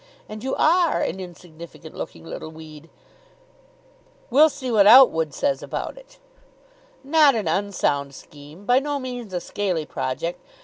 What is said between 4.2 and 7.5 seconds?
"We'll see what Outwood says about it." "Not an